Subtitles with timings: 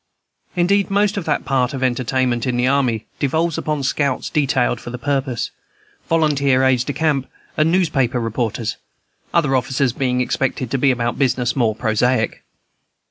[0.55, 4.89] Indeed, most of that sort of entertainment in the army devolves upon scouts detailed for
[4.89, 5.51] the purpose,
[6.09, 8.77] volunteer aides de camp and newspaper reporters,
[9.31, 12.41] other officers being expected to be about business more prosaic.